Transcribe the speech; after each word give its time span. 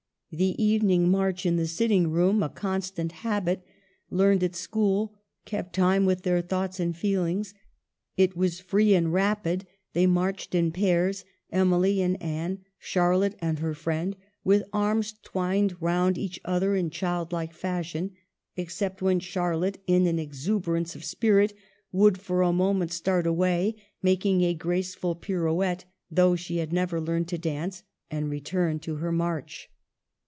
The 0.33 0.55
evening 0.63 1.09
march 1.09 1.45
in 1.45 1.57
the 1.57 1.67
sitting 1.67 2.09
room, 2.09 2.41
a 2.41 2.47
constant 2.47 3.11
habit 3.11 3.65
learned 4.09 4.43
at 4.45 4.55
school, 4.55 5.13
kept 5.43 5.75
time 5.75 6.05
with 6.05 6.21
their 6.21 6.39
thoughts 6.39 6.79
and 6.79 6.95
feel 6.95 7.25
ings, 7.25 7.53
it 8.15 8.33
was 8.37 8.61
free 8.61 8.93
and 8.93 9.11
rapid; 9.11 9.65
they 9.91 10.05
marched 10.07 10.55
in 10.55 10.71
pairs, 10.71 11.25
Emily 11.51 12.01
and 12.01 12.15
Anne, 12.23 12.59
Charlotte 12.79 13.35
and 13.39 13.59
her 13.59 13.73
friend, 13.73 14.15
with 14.45 14.63
arms 14.71 15.13
twined 15.21 15.75
round 15.81 16.17
each 16.17 16.39
other 16.45 16.75
in 16.77 16.89
childlike 16.91 17.51
fashion, 17.53 18.11
except 18.55 19.01
when 19.01 19.19
Charlotte, 19.19 19.81
in 19.85 20.07
an 20.07 20.17
exuber 20.17 20.77
ance 20.77 20.95
of 20.95 21.03
spirit, 21.03 21.53
would 21.91 22.17
for 22.17 22.41
a 22.41 22.53
moment 22.53 22.93
start 22.93 23.27
away, 23.27 23.75
make 24.01 24.25
a 24.25 24.53
graceful 24.53 25.13
pirouette 25.13 25.83
(though 26.09 26.37
she 26.37 26.55
had 26.59 26.71
never 26.71 27.01
learned 27.01 27.27
to 27.27 27.37
dance) 27.37 27.83
and 28.09 28.29
return 28.29 28.79
to 28.79 28.95
her 28.95 29.11
march." 29.11 29.69